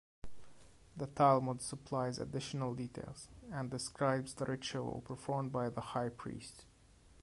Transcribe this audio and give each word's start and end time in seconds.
The 0.97 1.05
Talmud 1.05 1.61
supplies 1.61 2.17
additional 2.17 2.73
details, 2.73 3.27
and 3.51 3.69
describes 3.69 4.33
the 4.33 4.45
ritual 4.45 5.03
performed 5.05 5.51
by 5.51 5.69
the 5.69 5.79
High 5.81 6.09
Priest. 6.09 6.65